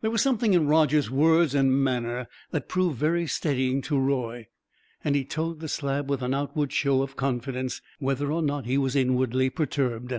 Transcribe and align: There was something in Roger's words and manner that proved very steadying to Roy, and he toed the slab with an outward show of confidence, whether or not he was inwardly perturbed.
There 0.00 0.10
was 0.10 0.20
something 0.22 0.54
in 0.54 0.66
Roger's 0.66 1.08
words 1.08 1.54
and 1.54 1.70
manner 1.84 2.26
that 2.50 2.68
proved 2.68 2.98
very 2.98 3.28
steadying 3.28 3.80
to 3.82 3.96
Roy, 3.96 4.48
and 5.04 5.14
he 5.14 5.24
toed 5.24 5.60
the 5.60 5.68
slab 5.68 6.10
with 6.10 6.20
an 6.20 6.34
outward 6.34 6.72
show 6.72 7.00
of 7.00 7.14
confidence, 7.14 7.80
whether 8.00 8.32
or 8.32 8.42
not 8.42 8.66
he 8.66 8.76
was 8.76 8.96
inwardly 8.96 9.50
perturbed. 9.50 10.14